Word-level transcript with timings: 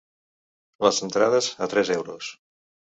Les 0.87 1.03
entrades, 1.09 1.51
a 1.67 1.71
tres 1.77 1.95
euros. 2.01 2.35